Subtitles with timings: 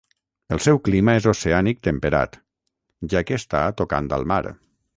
[0.55, 2.39] El seu clima és oceànic temperat,
[3.15, 4.43] ja que està tocant al mar.